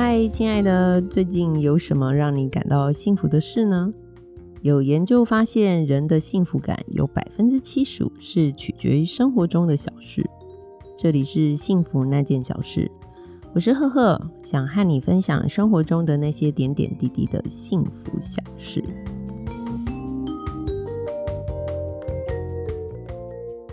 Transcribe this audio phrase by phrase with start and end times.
[0.00, 3.92] 嗨，亲爱的，最近有什么让你感到幸福的事呢？
[4.62, 10.24] 有研究发现，人的幸福感有百分之七十五是取决于生活中的小事。
[10.96, 12.88] 这里是幸福那件小事，
[13.52, 18.84] 我是赫赫，想和你分享生活中的那些点点滴滴的幸福小事。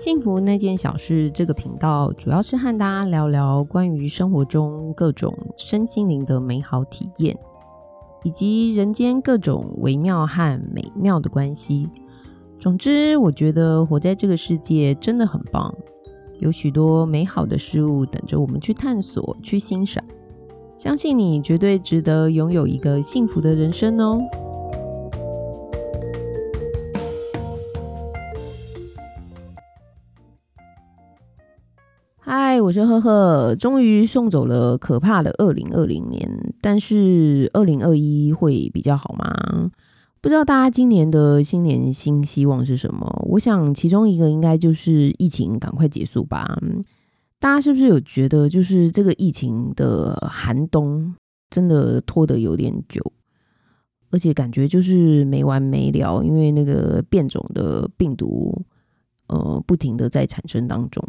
[0.05, 7.35] 幸福那件小事这个频道主要是和大家聊聊关于生活中各种身心灵的美好体验，
[8.21, 11.89] 以及人间各种微妙和美妙的关系。
[12.59, 15.73] 总之，我觉得活在这个世界真的很棒，
[16.37, 20.03] 有许多美好的事物等着我们去探索、去欣赏。
[20.75, 24.21] 相信你绝对值得拥有一个幸福的人生哦！
[32.65, 39.69] 我是赫赫，终于送走了可怕的二零二零年，但是二零二一会比较好吗？
[40.19, 43.23] 不知道大家今年的新年新希望是什么？
[43.29, 46.59] 我想其中一个应该就是疫情赶快结束吧。
[47.39, 51.13] 大家是不是有觉得，就是这个疫情的寒冬
[51.51, 53.13] 真的拖得有点久，
[54.09, 58.63] 而且感觉就是没完没了，因为那个变种的病毒，
[59.27, 61.07] 呃，不停的在产生当中。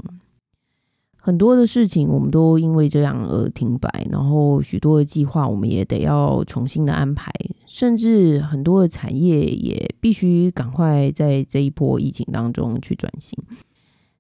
[1.27, 7.33] 很多的事情我们都因为这样而停摆，然后许多的计划我们也得要重新的安排，
[7.67, 13.43] 甚至很多的产业也必须赶快在这一波疫情当中去转型。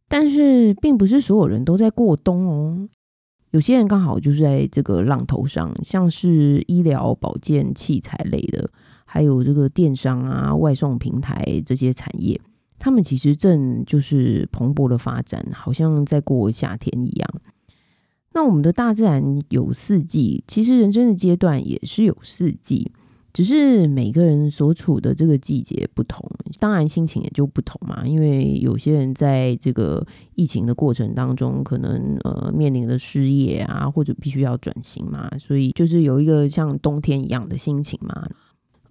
[0.09, 2.89] 但是并不是所有人都在过冬哦，
[3.53, 8.71] 有些人刚好就是在这个浪头上，像是医疗保健器材类的，
[9.05, 12.41] 还有这个电商啊、外送平台这些产业。
[12.87, 17.29] 他们其实正就是蓬勃的发展，好像在过夏天一样。
[18.33, 22.93] 那我们的大自然有四季，其实人生的阶段也是有四季，
[23.33, 26.31] 只是每个人所处的这个季节不同，
[26.61, 28.07] 当然心情也就不同嘛。
[28.07, 38.29] 因为有些人在这个疫情的过程当中，可能呃面临的失业啊，或者必须要转型嘛，所以就是有一个像冬天一样的心情嘛。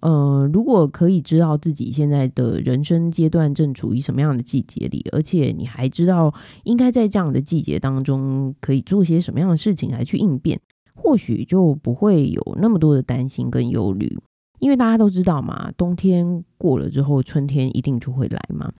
[0.00, 6.34] 呃，如果可以知道自己现在的人生阶段正处于什么样的季节里，而且你还知道
[6.64, 10.60] 应该在这样的季节当中可以做些什么样的事情来去应变，
[10.94, 14.18] 或许就不会有那么多的担心跟忧虑。
[14.58, 18.72] 因为大家都知道嘛，冬天过了之后，春天一定就会来嘛。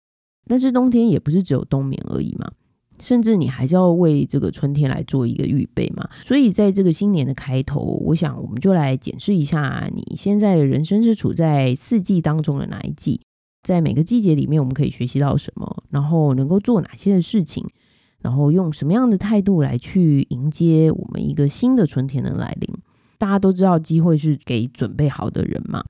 [0.48, 2.52] 但是冬天也不是只有冬眠而已嘛。
[2.98, 13.20] 甚至你还是要为这个春天来做一个预备嘛，所以在这个新年的开头，我想我们就来检视一下你现在的人生是处在四季当中的哪一季，
[13.62, 17.66] 在每个季节里面我们可以学习到什么，然后能够做哪些的事情，
[18.20, 22.76] 然后用什么样的态度来去迎接我们一个新的春天的来临。
[23.18, 25.84] 大家都知道机会是给准备好的人嘛，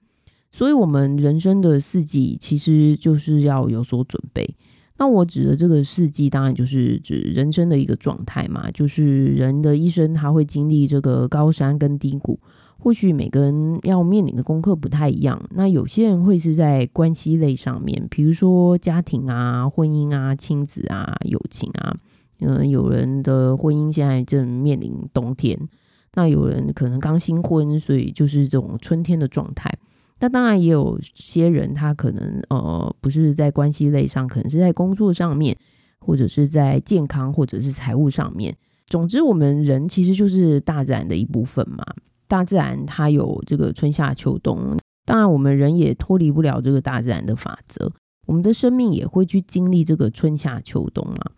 [0.52, 4.54] 所以我们人生的四季其实就是要有所准备。
[4.98, 12.40] 那我指的这个四季，当然就是指人生的一个状态嘛，就是人的一生他会经历这个高山跟低谷，
[12.78, 15.50] 或许每个人要面临的功课不太一样。
[15.54, 21.98] 那有些人会是在关系类上面，比如说家庭啊、婚姻啊、亲子啊、友情啊，
[22.40, 25.68] 嗯，有人的婚姻现在正面临冬天，
[26.14, 29.78] 那有人可能刚新婚，所以就是这种春天的状态。
[30.18, 35.58] 那当然也有些人，他可能呃不是在关系类上，可能是在工作上面，
[35.98, 38.56] 或者是在健康或者是财务上面。
[38.86, 41.84] 总之，我们人其实就是大自然的一部分嘛。
[42.28, 47.92] 大自然它有这个春夏秋冬，当然我们人也脱离不了这个大自然的法则。
[48.26, 51.32] 我们的生命也会去经历这个春夏秋冬嘛。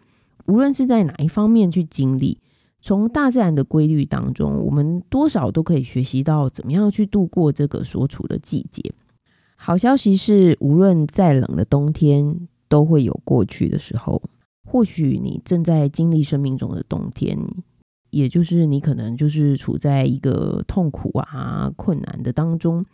[0.47, 2.39] 无论是在哪一方面去经历。
[2.89, 8.95] 从大自然的规律当中，我们多少都可以学习到怎么样去度过这个所处的季节。
[9.57, 14.23] 好消息是，无论再冷的冬天，都会有过去的时候。
[14.67, 17.39] 或许你正在经历生命中的冬天，
[18.09, 22.87] 也就是你可能就是处在一个痛苦啊、困难的当中，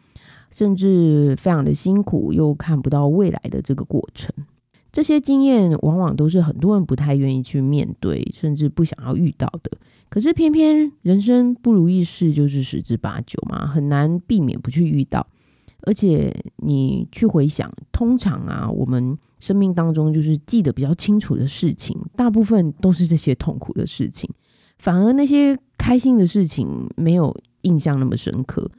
[0.50, 4.34] 甚至非常的辛苦，又看不到未来的这个过程。
[4.94, 9.72] 这些经验往往都是很多人不太愿意去面对，甚至不想要遇到的。
[10.08, 15.26] 可是偏偏人生不如意事就是十之八九嘛，很难避免不去遇到。
[15.82, 24.30] 而且你去回想，通常啊，我们生命当中就是记得比较清楚的事情，大部分都是这些痛苦的事情，
[24.78, 28.70] 反而那些开心的事情没有印象那么深刻。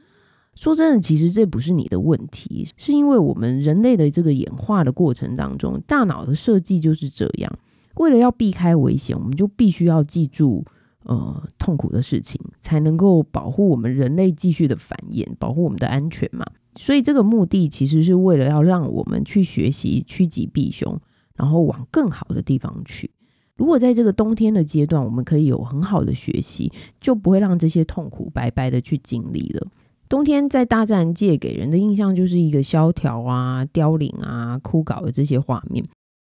[0.56, 7.58] 说真的，其实这不是你的问题，是因为我们人类的这个演化的过程当中，大脑的设计就是这样。
[7.94, 10.64] 为了要避开危险，我们就必须要记住
[11.04, 16.46] 呃痛苦的事情，才能够保护我们人类继续的繁衍，保护我们的安全嘛。
[16.74, 21.00] 所以这个目的其实是为了要让我们去学习趋吉避凶，
[21.36, 23.10] 然后往更好的地方去。
[23.56, 29.68] 如果在这个冬天的阶段，我们可以有很好的学习，就不会让这些痛苦白白的去经历了。
[30.08, 35.88] 冬天在大自然界给人的印象就是一个萧条啊、凋零啊、枯槁的这些画面。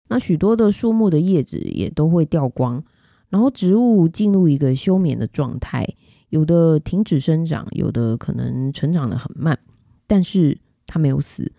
[0.09, 2.85] 那许多的树木的叶子也都会掉光，
[3.29, 5.95] 然后植物进入一个休眠的状态，
[6.31, 9.59] 有的停止生长，有的可能成长的很慢，
[10.07, 11.53] 但是它没有死。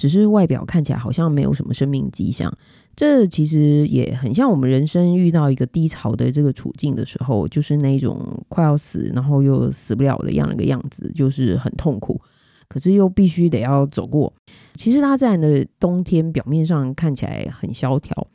[0.00, 2.56] 只是外表看起来好像没有什么生命迹象，
[2.96, 12.22] 这其实也很像我们人生遇到一个低潮的这个处境的时候，就是那种快要死，然后又死不了的样一个样子，就是很痛苦，
[12.66, 14.32] 可是又必须得要走过。
[14.74, 18.28] 其实大自然的冬天表面上看起来很萧条，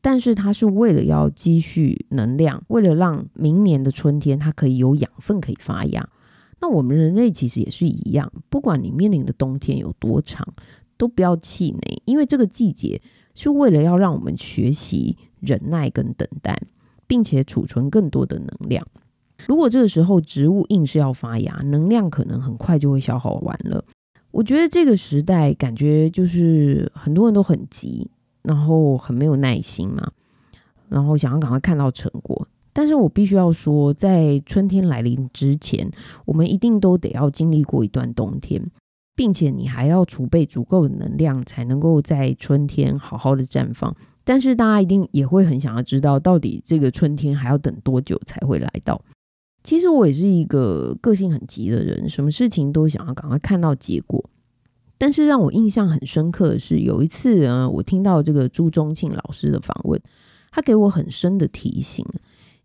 [0.00, 6.08] 但是它是为了要积蓄能量，为了让明年的春天它可以有养分可以发芽。
[6.62, 10.52] 那我们人类其实也是一样，不管你面临的冬天有多长。
[11.00, 13.00] 都不要气馁，因为这个季节
[13.34, 16.64] 是为了要让我们学习忍耐跟等待，
[17.06, 18.86] 并且储存更多的能量。
[19.46, 23.86] 如果这个时候植物硬是要发芽，能量可能很快就会消耗完了。
[24.30, 28.10] 我觉得这个时代感觉就是很多人都很急，
[28.42, 30.12] 然后很没有耐心嘛，
[30.90, 32.46] 然后想要赶快看到成果。
[32.74, 35.90] 但是我必须要说，在春天来临之前，
[36.26, 38.70] 我们一定都得要经历过一段冬天。
[39.20, 43.94] 并且你还要储备足够的能量，才能够在春天好好的绽放。
[44.24, 49.02] 但是大家一定也会很想要知道，到底这个春天还要等多久才会来到？
[49.62, 54.30] 其实我也是一个个性很急的人，什么事情都想要赶快看到结果。
[54.96, 60.00] 但是让我印象很深刻的是，有一次啊，我听到这个朱宗庆老师的访问，
[60.50, 62.06] 他给我很深的提醒。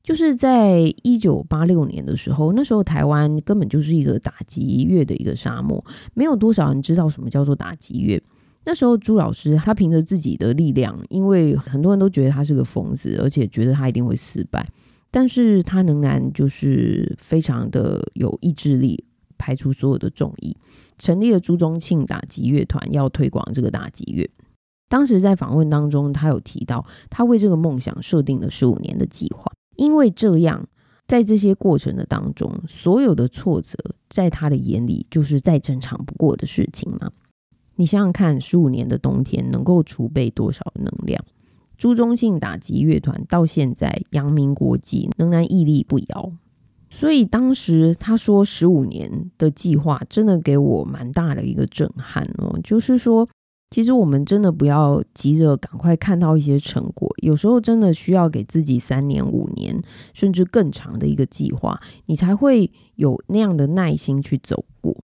[0.05, 8.21] 就是在一九八六年的时候，那时候台湾根本就是一个打击乐的一个沙漠，没有多少人知道什么叫做打击乐。
[8.63, 14.67] 那时候朱老师他凭着自己的力量，因为很多人都觉得他是个疯子，而且觉得他一定会失败，
[15.09, 19.05] 但是他仍然就是非常的有意志力，
[19.39, 20.55] 排除所有的众议，
[20.99, 24.29] 成立了朱宗庆打击乐团，要推广这个打击乐。
[24.87, 29.51] 当时在访问当中，他有提到，他为这个梦想设定了十五年的计划。
[29.75, 30.67] 因为这样，
[31.07, 37.11] 在这些过程的当中，所有的挫折，在他的眼里就是再正常不过的事情嘛。
[37.75, 41.25] 你想想看，十五年的冬天能够储备多少能量？
[41.77, 46.31] 朱中信打击乐团到现在扬名国际，仍然屹立不摇。
[46.89, 53.27] 所以当时他说十五年的计划，真的给我蛮大的一个震撼哦，就是说。
[53.71, 59.83] 其实我们真的不要急着赶快看到一些成果，有时候真的需要给自己三年、五年，
[60.13, 64.97] 甚至更长的一个计划，你才会有那样的耐心去走过。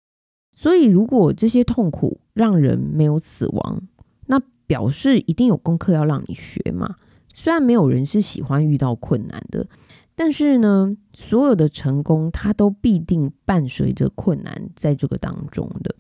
[0.55, 3.81] 所以，如果这些痛苦让人没有死亡，
[4.25, 6.95] 那表示一定有功课要让你学嘛。
[7.33, 9.67] 虽然没有人是喜欢遇到困难的，
[10.15, 15.95] 但是呢，所有的成功它都必定伴随着困难在这个当中的。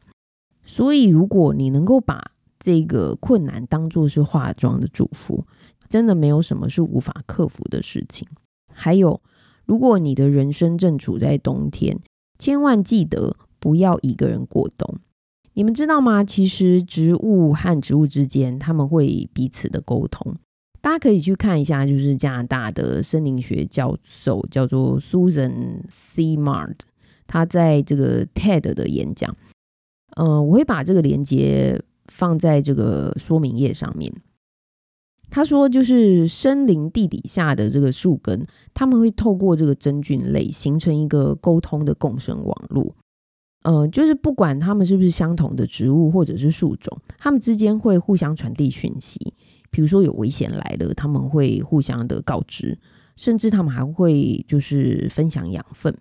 [0.63, 2.31] 所以，如果你能够把
[2.63, 5.45] 这个困难当做是化妆的祝福，
[5.89, 8.27] 真的没有什么是无法克服的事情。
[8.71, 9.21] 还有，
[9.65, 12.01] 如果你的人生正处在冬天，
[12.37, 14.99] 千万记得不要一个人过冬。
[15.53, 16.23] 你们知道吗？
[16.23, 20.35] 其实植物和植物之间，他们会彼此的沟通。
[20.81, 26.37] 大家可以去看一下，就是加拿大的森林学教授叫做 Susan C.
[26.37, 26.75] Mart，
[27.25, 29.35] 他在这个 TED 的演讲，
[30.15, 31.83] 呃，我会把这个连接。
[32.11, 34.13] 放在这个说明页上面。
[35.29, 42.95] 他说，就是森林地底下的这个树根，他们会透过这个真菌类形成一个沟通的共生网络。
[43.63, 49.33] 呃，就是不管他们是不是相同的植物或者是树种，他们之间会互相传递讯息。
[49.69, 52.79] 比如说有危险来了，他们会互相的告知，
[53.15, 55.97] 甚至他们还会就是分享养分。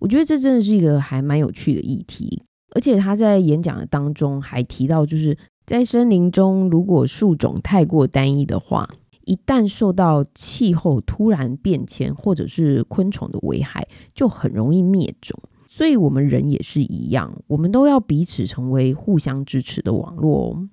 [0.00, 2.42] 我觉得这真的是一个还蛮有趣的议题。
[2.78, 8.90] 而且他在演讲的当中还提到，就是在森林中，如果树种太过单一的话，
[9.24, 15.40] 一旦受到气候突然变迁或者是昆虫的危害，就很容易灭种。
[15.68, 20.68] 所以，我们人也是一样，我们都要彼此成为互相支持的网络哦。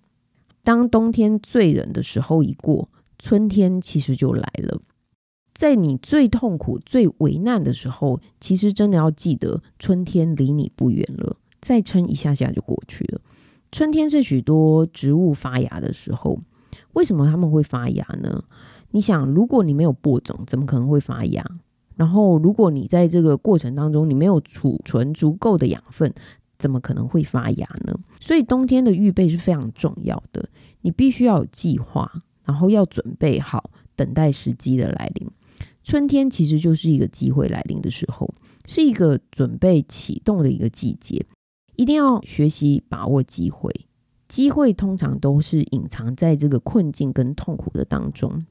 [0.63, 4.79] 当冬天最冷的时候一过，春天其实就来了。
[5.55, 11.37] 在你最痛苦、最危难的时候，其实真的要记得，春天离你不远了。
[11.65, 13.21] 再撑一下下就过去了。
[13.71, 16.39] 春天是许多植物发芽的时候，
[16.93, 18.43] 为什么他们会发芽呢？
[18.91, 21.43] 你想，如果你没有播种，怎么可能会发芽？
[21.95, 26.13] 然后如果你在这个过程当中你没有储存足够的养分，
[26.59, 27.99] 怎么可能会发芽呢？
[28.19, 30.49] 所以冬天的预备是非常重要的，
[30.81, 35.31] 你必须要有计划，然后要准备好，等待时机的来临。
[35.83, 41.25] 春天其实就是一个机会来临的时候，是一个准备启动的一个季节，
[41.75, 43.85] 一定要学习把握机会。
[44.27, 48.45] 机会通常都是隐藏在这个困境跟痛苦的当中。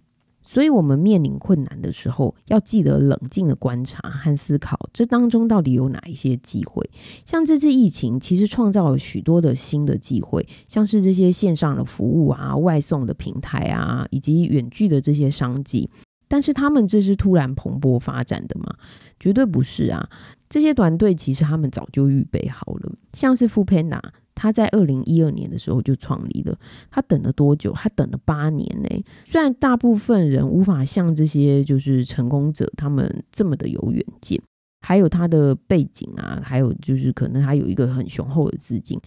[0.46, 6.90] 所以，我们面临困难的时候，要记得冷静的观察和思考，这当中到底有哪一些机会？
[7.24, 15.88] 像这次疫情，其实创造了许多的新的机会，像是这些线上的服务啊、外送的平台啊，以及远距的这些商机。
[16.28, 18.76] 但是，他们这是突然蓬勃发展的吗？
[19.18, 20.10] 绝对不是啊！
[20.54, 26.60] 这些团队其实他们早就预备好了，像是 f 佩 p a n a 他在二零一二年的时候就创立了，
[26.92, 27.72] 他等了多久？
[27.72, 29.04] 他等了八年呢。
[29.24, 34.42] 虽然大部分人无法像这些就是成功者他们这么的有远见，
[34.80, 39.00] 还有他的背景啊，还有就是可能他有一个很雄厚的资金，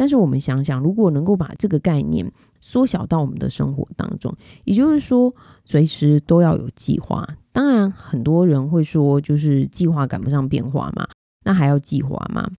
[0.00, 5.34] 但是我们想想，如果能够把这个概念缩小到我们的生活当中，也就是说
[5.66, 7.36] 随时都要有计划。
[7.52, 11.10] 当然，很多人会说，就是计划赶不上变化嘛，
[11.44, 12.50] 那还要计划吗？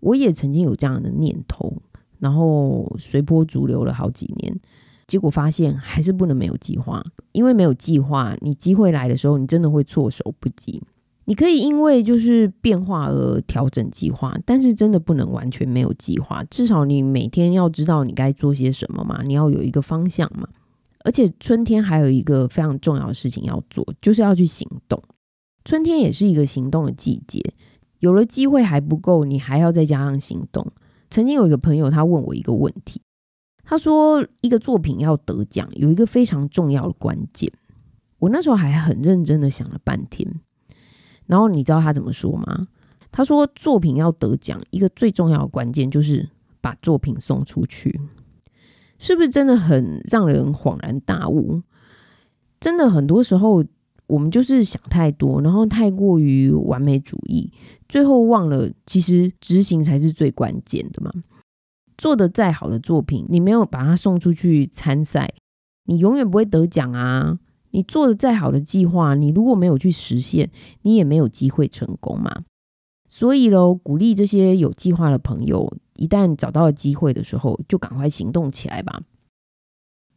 [0.00, 1.82] 我也曾经有这样的念头，
[2.18, 4.58] 然后随波逐流了好几年，
[5.06, 10.82] 结果发现还是不能没有计划，因为没有计划，你机会来的时候，你真的会措手不及。
[11.24, 20.48] 你可以因为就是变化而调整计划，但是真的不能完全没有计划，至少你每天要知道你该做些什么嘛，你要有一个方向嘛。
[21.04, 25.02] 而且春天还有一个非常重要的事情要做，就是要去行动。
[25.64, 27.54] 春天也是一个行动的季节。
[27.98, 30.72] 有了机会还不够，你还要再加上行动。
[31.08, 33.00] 曾经有一个朋友，他问我一个问题，
[33.62, 37.52] 他说一个作品要得奖，有一个非常重要的关键。
[38.18, 40.40] 我那时候还很认真的想了半天，
[41.32, 42.68] 然后你知道他怎么说吗？
[43.10, 46.28] 他说作品要得奖，一个最重要的关键就是
[46.60, 48.02] 把作品送出去。
[48.98, 51.62] 是不是真的很让人恍然大悟？
[52.60, 53.64] 真的很多时候。
[54.08, 57.50] 我们就是想太多，然后太过于完美主义，
[57.88, 61.12] 最后忘了其实执行才是最关键的嘛。
[61.96, 65.32] 做的再好的作品，你没有把它送出去参赛，
[65.86, 67.38] 你永远不会得奖啊。
[67.72, 70.50] 你做的再好的计划，你如果没有去实现，
[70.82, 72.44] 你也没有机会成功嘛。
[73.08, 79.02] 所以喽，鼓励这些有计划的朋友，一旦找到机会的时候，就赶快行动起来吧。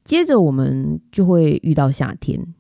[0.04, 2.54] 接着我们就会遇到夏天。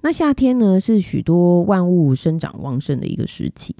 [0.00, 3.76] 那夏天呢，是许多万物生长旺盛的一个时期，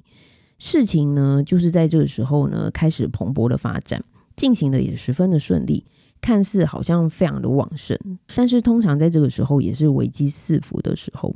[0.57, 4.03] 事情呢，就是在这个时候呢，开始蓬勃的发展，
[4.35, 5.85] 进行的也十分的顺利，
[6.23, 7.99] 看似好像非常的旺盛，
[8.33, 11.35] 但是通常在这个时候也是危机四伏的时候。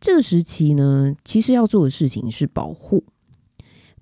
[0.00, 3.04] 这个时期呢，其实要做的事情是保护，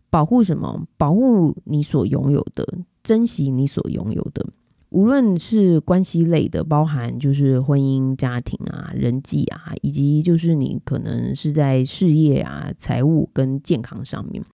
[0.09, 0.87] 保护什么？
[0.97, 4.47] 保护你所拥有的，珍惜你所拥有的。
[4.91, 14.45] 无论是关系类的，包含就是婚姻、家庭啊、人际啊，以及就是你可能是在事业啊、财务跟健康上面。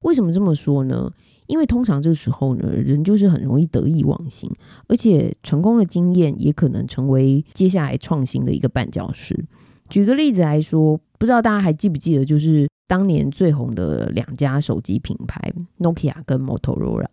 [0.00, 1.12] 为什么这么说呢？
[1.46, 4.50] 因为通常这个时候呢，人就是很容易得意忘形，
[4.88, 9.44] 而且成功的经验也可能成为接下来创新的一个绊脚石。
[9.88, 17.08] 举个例子来说，不知道大家还记不记得，就是当年最红的两家手机品牌，Nokia 跟 Motorola。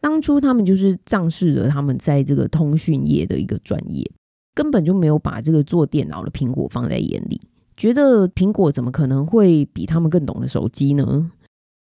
[0.00, 4.12] 当初他们就是仗势着他们在这个通讯业的一个专业，
[4.54, 7.40] 根本就没有把这个做电脑的苹果放在眼里，
[7.76, 11.32] 觉得苹果怎么可能会比他们更懂的手机呢？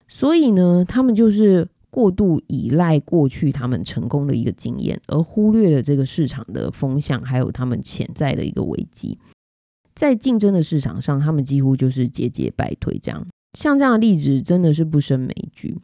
[0.09, 9.19] 所以呢，他们就是过度依赖过去他们成功的一个经验，而忽略了这个市场的风向，还有他们潜在的一个危机。
[9.95, 12.99] 在竞争的市场上，他们几乎就是节节败退。
[12.99, 15.78] 这样，像这样的例子真的是不胜枚举。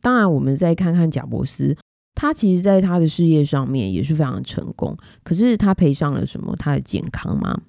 [0.00, 1.76] 当然，我们再看看贾伯斯，
[2.16, 4.96] 他其实在他的事业上面也是非常成功。
[5.22, 6.56] 可是他赔上了什么？
[6.58, 7.60] 他的健康吗？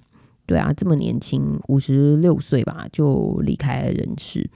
[0.46, 4.50] 对啊，这么年轻，五十六岁吧，就离开了人世。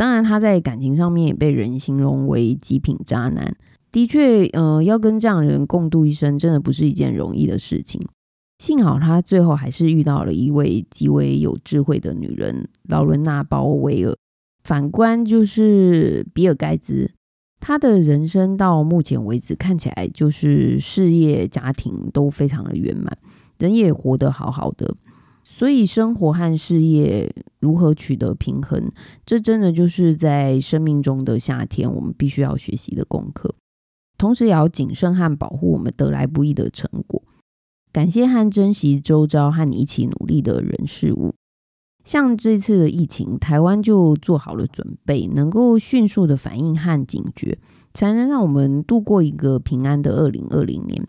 [0.00, 3.58] 当然，他在感情上面也被人形容为极品渣男。
[3.92, 8.08] 的确，呃，要跟这样的人共度一生，真的不是一件容易的事情。
[8.56, 14.16] 幸好他最后还是遇到了一位极为有智慧的女人——劳伦娜·鲍威尔。
[14.64, 17.10] 反观就是比尔盖茨，
[17.60, 23.18] 他的人生到目前为止看起来就是事业家庭都非常的圆满，
[23.58, 24.94] 人也活得好好的。
[25.60, 28.92] 所以生活和事业如何取得平衡，
[29.26, 33.56] 这真的就是在生命中的夏天我们必须要学习的功课。
[34.16, 37.24] 同时也要谨慎和保护我们得来不易的成果，
[37.92, 41.34] 感谢和珍惜周遭和你一起努力的人事物。
[42.06, 47.58] 像这次的疫情，台湾就做好了准备，能够迅速的反应和警觉，
[47.92, 51.06] 才能让我们度过一个平安的二零二零年。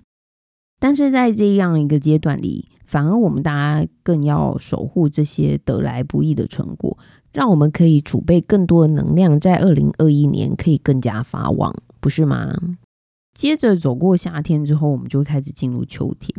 [0.81, 6.97] 但是在这样一个阶段里，反而我们大家更要守护这些得来不易的成果，
[7.31, 12.57] 让我们可以储备更多的能量，在二零二一年可以更加发旺，不是吗？
[13.35, 16.35] 接着走过夏天之后，我们就会开始进入秋天。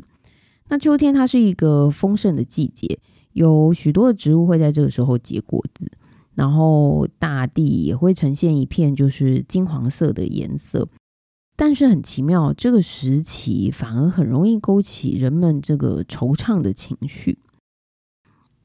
[0.68, 2.98] 那秋天它是一个丰盛的季节。
[3.32, 5.92] 有许多的植物会在这个时候结果子，
[6.34, 10.88] 然后大地也会呈现一片就是金黄色的颜色。
[11.56, 17.38] 但是很奇妙，这个时期反而很容易勾起人们这个惆怅的情绪，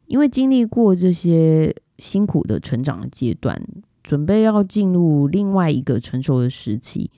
[0.05, 3.67] 因为经历过这些辛苦的成长的阶段，
[4.03, 7.11] 准备要进入另外一个成熟的时期。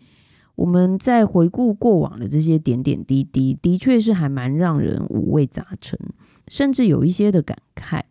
[0.56, 5.98] 我们在回顾过往的这些点点滴滴，的确是还蛮让人五味杂陈，
[6.50, 8.04] 甚至有一些的感慨。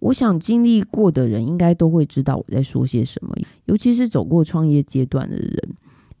[0.00, 5.74] 我想经历过的人应该都会知道我在说些什么，尤其是走过创业阶段的人，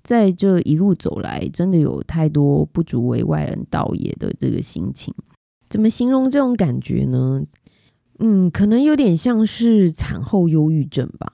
[0.06, 5.12] 在这一路走来，真的有太多不足为外人道也的这个心情。
[5.68, 7.42] 怎么形容这种感觉呢？
[8.20, 11.32] 嗯，可能有点像是产后忧郁症吧。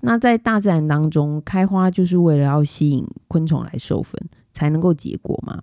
[0.00, 5.62] 那在大自然当中，开花就是为了要吸引昆虫来授粉，才能够结果嘛。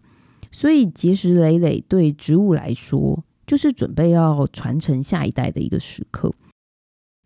[0.51, 6.35] 所以结实累累对植物来说，就是准备要传承下一代的一个时刻。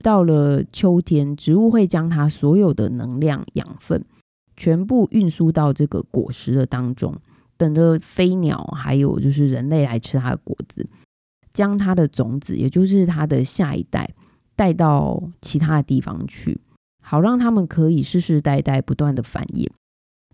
[0.01, 4.05] 到了秋天，植物会将它所有的能量、养分
[4.63, 7.17] 全部运输到这个果实的当中，
[7.57, 10.87] 等着飞鸟还有就是人类来吃它的果子，
[11.53, 14.11] 将它的种子，也就是它的下一代
[14.55, 16.61] 带到其他的地方去。
[17.01, 19.71] 好让他们可以世世代代不断的繁衍。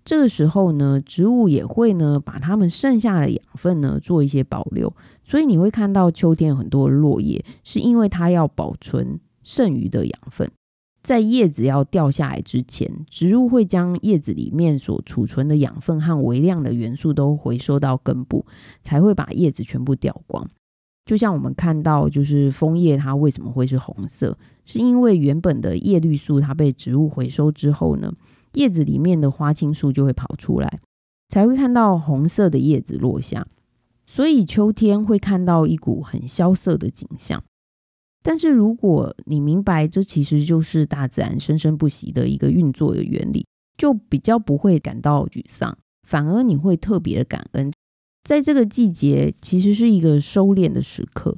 [0.06, 4.94] 这个时候呢，植物也会呢把它们剩下的养分呢做一些保留。
[5.24, 10.52] 所以你会看到秋天很多落叶，是因为它要保存剩余的养分。
[11.02, 18.46] 在叶子要掉下来之前，植物会将叶子里面所储存的养分和微量的元素都回收到根部，
[18.84, 20.50] 才会把叶子全部掉光。
[21.06, 28.14] 就像我们看到，就是枫叶它为什么会是红色，是因为原本的叶绿素它被植物回收之后呢，
[28.54, 30.80] 叶子里面的花青素就会跑出来，
[31.28, 33.48] 才会看到红色的叶子落下。
[34.06, 37.44] 所以秋天会看到一股很萧瑟的景象。
[38.22, 45.78] 但是如果你明白这其实就是大自然生生不息的一个运作的原理，就比较不会感到沮丧，
[46.08, 47.72] 反而你会特别的感恩。
[48.24, 51.38] 在这个季节，其实是一个收敛的时刻，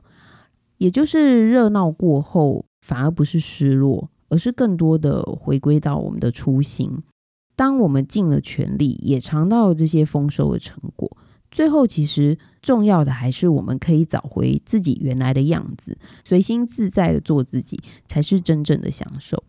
[0.77, 7.03] 也就是热闹过后，反而不是失落，而是更多的回归到我们的初心。
[7.55, 11.15] 当我们尽了全力，也尝到了这些丰收的成果，
[11.51, 19.43] 最后其实重要的还是我们可以找回自己原来的样子，随心自在的做自己，才是真正的享受。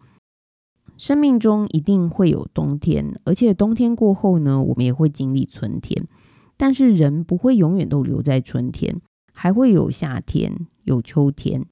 [0.98, 6.06] 生命中一定会有冬天，而且冬天过后呢，我们也会经历春天。
[6.56, 9.00] 但是人不会永远都留在春天，
[9.32, 11.66] 还会有夏天，有秋天，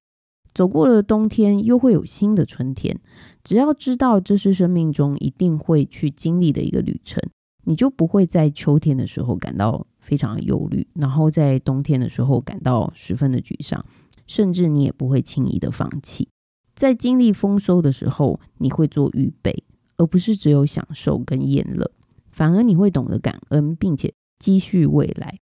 [0.53, 3.01] 走过了冬天，又会有新的春天。
[3.45, 7.23] 只要知道这是生命中一定会去经历的一个旅程，
[7.63, 13.85] 你就不会在秋天的时候感到非常忧虑，然后在冬天的时候感到十分的沮丧，
[14.27, 16.29] 甚至你也不会轻易的放弃。
[16.75, 19.65] 在经历丰收的时候，你会做预备，
[19.97, 21.91] 而不是只有享受跟厌乐，
[22.31, 24.15] 反而你会懂得感恩，并且。
[24.43, 25.37] 积蓄未来。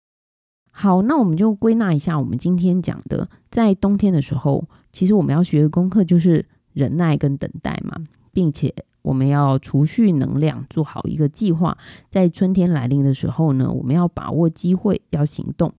[0.73, 8.75] 好，那我们就归纳一下，我们今天讲的，在冬天的时候，其实我们要学的功课就是忍耐跟等待嘛，并且
[9.09, 11.79] 我们要储蓄能量，做好一个计划。
[12.11, 15.73] 在春天来临的时候呢，我们要把握机会，要行动。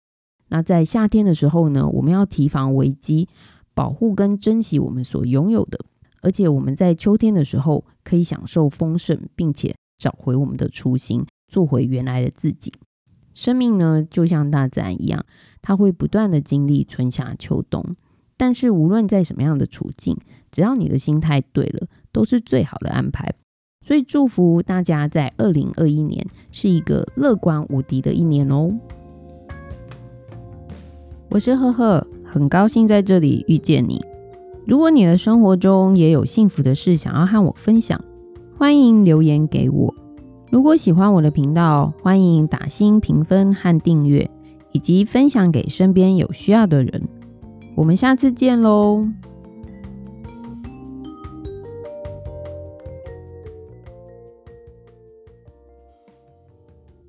[0.47, 3.29] 那在夏天的时候呢，我们要提防危机，
[3.75, 5.81] 保护跟珍惜我们所拥有的。
[6.23, 12.73] 而且我们在秋天的时候，可以享受丰盛，并且找回我们的初心，做回原来的自己。
[13.35, 15.27] 生命呢，就像大自然一样，
[15.61, 17.95] 它会不断的经历春夏秋冬。
[18.37, 20.17] 但是无论在什么样的处境，
[20.49, 23.33] 只要你的心态对了，都是最好的安排。
[23.85, 28.71] 所以祝福大家在二零二一年是一个乐观无敌的一年哦。
[31.29, 34.03] 我是赫赫，很高兴在这里遇见你。
[34.67, 38.03] 如果你的生活中也有幸福的事想要和我分享，
[38.57, 39.95] 欢迎留言给我。
[40.51, 44.29] 如果喜欢我的频道，欢迎打新评分和订阅，
[44.71, 47.07] 以及分享给身边有需要的人。
[47.75, 49.07] 我们下次见喽！